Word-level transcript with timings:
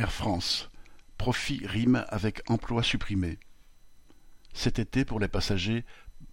Air 0.00 0.12
France: 0.12 0.70
Profit 1.18 1.60
rime 1.66 2.06
avec 2.08 2.40
emploi 2.50 2.82
supprimé. 2.82 3.38
Cet 4.54 4.78
été, 4.78 5.04
pour 5.04 5.20
les 5.20 5.28
passagers, 5.28 5.84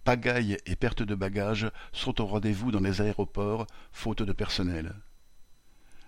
pagaille 0.04 0.56
et 0.64 0.74
perte 0.74 1.02
de 1.02 1.14
bagages 1.14 1.70
sont 1.92 2.18
au 2.22 2.24
rendez-vous 2.24 2.70
dans 2.70 2.80
les 2.80 3.02
aéroports, 3.02 3.66
faute 3.92 4.22
de 4.22 4.32
personnel. 4.32 4.94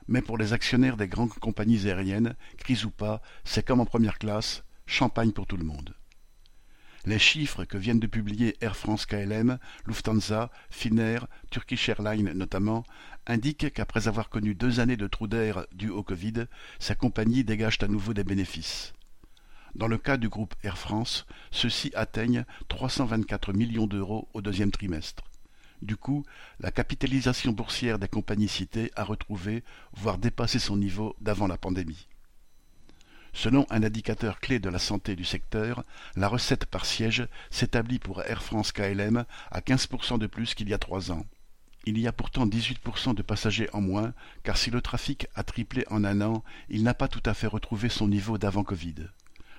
Mais 0.08 0.22
pour 0.22 0.38
les 0.38 0.54
actionnaires 0.54 0.96
des 0.96 1.06
grandes 1.06 1.34
compagnies 1.34 1.86
aériennes, 1.86 2.34
crise 2.56 2.86
ou 2.86 2.90
pas, 2.90 3.20
c'est 3.44 3.62
comme 3.62 3.80
en 3.80 3.84
première 3.84 4.18
classe, 4.18 4.64
champagne 4.86 5.32
pour 5.32 5.46
tout 5.46 5.58
le 5.58 5.64
monde. 5.64 5.94
Les 7.06 7.18
chiffres 7.18 7.64
que 7.64 7.78
viennent 7.78 7.98
de 7.98 8.06
publier 8.06 8.56
Air 8.60 8.76
France-KLM, 8.76 9.58
Lufthansa, 9.86 10.50
Finnair, 10.68 11.26
Turkish 11.50 11.88
Airlines 11.88 12.32
notamment, 12.34 12.84
indiquent 13.26 13.72
qu'après 13.72 14.06
avoir 14.06 14.28
connu 14.28 14.54
deux 14.54 14.80
années 14.80 14.98
de 14.98 15.06
trou 15.06 15.26
d'air 15.26 15.66
dû 15.72 15.88
au 15.88 16.02
Covid, 16.02 16.46
sa 16.78 16.94
compagnie 16.94 17.42
dégage 17.42 17.78
à 17.80 17.88
nouveau 17.88 18.12
des 18.12 18.24
bénéfices. 18.24 18.92
Dans 19.74 19.86
le 19.86 19.96
cas 19.96 20.18
du 20.18 20.28
groupe 20.28 20.54
Air 20.62 20.76
France, 20.76 21.26
ceux-ci 21.50 21.90
atteignent 21.94 22.44
324 22.68 23.54
millions 23.54 23.86
d'euros 23.86 24.28
au 24.34 24.42
deuxième 24.42 24.72
trimestre. 24.72 25.22
Du 25.80 25.96
coup, 25.96 26.24
la 26.58 26.70
capitalisation 26.70 27.52
boursière 27.52 27.98
des 27.98 28.08
compagnies 28.08 28.48
citées 28.48 28.90
a 28.94 29.04
retrouvé, 29.04 29.64
voire 29.94 30.18
dépassé 30.18 30.58
son 30.58 30.76
niveau 30.76 31.16
d'avant 31.20 31.46
la 31.46 31.56
pandémie. 31.56 32.08
Selon 33.32 33.66
un 33.70 33.82
indicateur 33.82 34.40
clé 34.40 34.58
de 34.58 34.68
la 34.68 34.78
santé 34.78 35.16
du 35.16 35.24
secteur, 35.24 35.84
la 36.16 36.28
recette 36.28 36.66
par 36.66 36.84
siège 36.84 37.28
s'établit 37.50 37.98
pour 37.98 38.22
Air 38.22 38.42
France 38.42 38.72
KLM 38.72 39.24
à 39.50 39.60
15% 39.60 40.18
de 40.18 40.26
plus 40.26 40.54
qu'il 40.54 40.68
y 40.68 40.74
a 40.74 40.78
trois 40.78 41.12
ans. 41.12 41.24
Il 41.86 41.98
y 41.98 42.06
a 42.06 42.12
pourtant 42.12 42.46
18% 42.46 43.14
de 43.14 43.22
passagers 43.22 43.70
en 43.72 43.80
moins, 43.80 44.12
car 44.42 44.58
si 44.58 44.70
le 44.70 44.82
trafic 44.82 45.28
a 45.34 45.42
triplé 45.42 45.84
en 45.90 46.04
un 46.04 46.20
an, 46.20 46.44
il 46.68 46.82
n'a 46.82 46.94
pas 46.94 47.08
tout 47.08 47.22
à 47.24 47.32
fait 47.32 47.46
retrouvé 47.46 47.88
son 47.88 48.08
niveau 48.08 48.36
d'avant 48.36 48.64
Covid. 48.64 49.08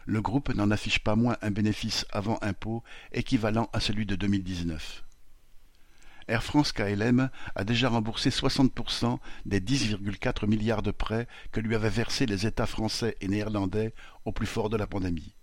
Le 0.05 0.21
groupe 0.21 0.53
n'en 0.53 0.69
affiche 0.69 0.99
pas 0.99 1.15
moins 1.15 1.37
un 1.41 1.51
bénéfice 1.51 2.05
avant 2.11 2.37
impôt 2.41 2.83
équivalent 3.11 3.69
à 3.73 3.79
celui 3.79 4.05
de 4.05 4.15
2019. 4.15 5.03
Air 6.27 6.43
France 6.43 6.71
KLM 6.71 7.29
a 7.55 7.63
déjà 7.63 7.89
remboursé 7.89 8.29
60% 8.29 9.17
des 9.45 9.59
10,4 9.59 10.47
milliards 10.47 10.81
de 10.81 10.91
prêts 10.91 11.27
que 11.51 11.59
lui 11.59 11.75
avaient 11.75 11.89
versés 11.89 12.25
les 12.25 12.45
États 12.45 12.65
français 12.65 13.17
et 13.21 13.27
néerlandais 13.27 13.93
au 14.25 14.31
plus 14.31 14.47
fort 14.47 14.69
de 14.69 14.77
la 14.77 14.87
pandémie. 14.87 15.35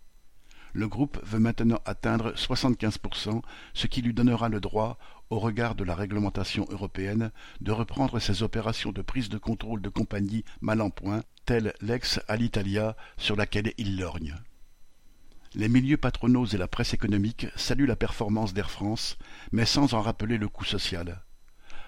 Le 0.73 0.89
groupe 0.89 1.19
veut 1.25 1.39
maintenant 1.39 1.81
atteindre 1.87 2.33
75%, 2.33 3.43
ce 3.75 3.87
qui 3.87 4.03
lui 4.03 4.15
donnera 4.15 4.49
le 4.49 4.61
droit, 4.61 4.99
au 5.31 5.39
regard 5.39 5.75
de 5.75 5.85
la 5.85 5.95
réglementation 5.95 6.67
européenne, 6.71 7.33
de 7.61 7.73
reprendre 7.73 8.19
ses 8.19 8.43
opérations 8.43 8.93
de 8.93 9.03
prise 9.03 9.29
de 9.29 9.39
contrôle 9.39 9.83
de 9.83 9.89
compagnies 9.89 10.45
mal 10.61 10.81
en 10.81 10.91
point, 10.91 11.23
telles 11.47 11.75
l'ex 11.81 12.21
Alitalia 12.29 12.97
sur 13.17 13.37
laquelle 13.37 13.73
il 13.79 13.99
lorgne. 13.99 14.37
Les 15.55 15.69
milieux 15.69 15.97
patronaux 15.97 16.45
et 16.47 16.59
la 16.59 16.69
presse 16.69 16.93
économique 16.93 17.47
saluent 17.57 17.87
la 17.87 17.97
performance 17.97 18.53
d'Air 18.53 18.71
France, 18.71 19.17
mais 19.51 19.65
sans 19.65 19.95
en 19.95 20.03
rappeler 20.03 20.37
le 20.37 20.49
coût 20.49 20.65
social. 20.65 21.25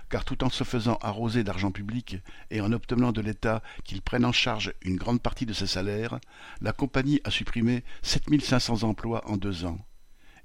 Car 0.09 0.25
tout 0.25 0.43
en 0.43 0.49
se 0.49 0.65
faisant 0.65 0.99
arroser 1.03 1.45
d'argent 1.45 1.71
public 1.71 2.17
et 2.51 2.63
en 2.63 2.73
obtenant 2.73 3.13
de 3.13 3.21
l'État 3.21 3.63
qu'il 3.85 4.01
prenne 4.01 4.25
en 4.25 4.33
charge 4.33 4.73
une 4.83 4.97
grande 4.97 5.21
partie 5.21 5.47
de 5.47 5.53
ses 5.53 5.67
salaires, 5.67 6.19
la 6.63 6.73
compagnie 6.73 7.21
a 7.25 7.31
supprimé 7.31 7.85
7500 8.03 8.83
emplois 8.83 9.29
en 9.29 9.37
deux 9.37 9.67
ans. 9.67 9.79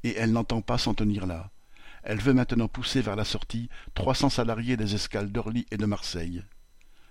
Et 0.03 0.13
elle 0.17 0.33
n'entend 0.33 0.61
pas 0.61 0.77
s'en 0.77 0.93
tenir 0.93 1.25
là. 1.25 1.51
Elle 2.03 2.19
veut 2.19 2.33
maintenant 2.33 2.67
pousser 2.67 3.01
vers 3.01 3.15
la 3.15 3.25
sortie 3.25 3.69
300 3.95 4.29
salariés 4.29 4.77
des 4.77 4.93
escales 4.93 5.31
d'Orly 5.31 5.65
et 5.71 5.77
de 5.77 5.85
Marseille. 5.85 6.43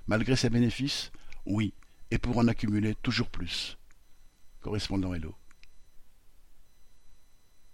Malgré 0.07 0.37
ses 0.37 0.51
bénéfices 0.51 1.11
Oui, 1.47 1.73
et 2.11 2.19
pour 2.19 2.37
en 2.39 2.47
accumuler 2.47 2.95
toujours 2.95 3.31
plus. 3.31 3.79
Correspondant 4.61 5.15
Hello. 5.15 5.35